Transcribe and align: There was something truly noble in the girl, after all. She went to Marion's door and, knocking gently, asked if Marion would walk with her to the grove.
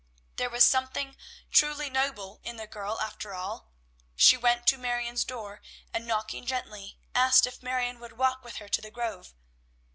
There 0.37 0.49
was 0.49 0.65
something 0.65 1.15
truly 1.51 1.87
noble 1.87 2.39
in 2.43 2.55
the 2.57 2.65
girl, 2.65 2.99
after 3.01 3.35
all. 3.35 3.69
She 4.15 4.35
went 4.35 4.65
to 4.65 4.79
Marion's 4.79 5.23
door 5.23 5.61
and, 5.93 6.07
knocking 6.07 6.43
gently, 6.47 6.97
asked 7.13 7.45
if 7.45 7.61
Marion 7.61 7.99
would 7.99 8.17
walk 8.17 8.43
with 8.43 8.55
her 8.55 8.67
to 8.67 8.81
the 8.81 8.89
grove. 8.89 9.35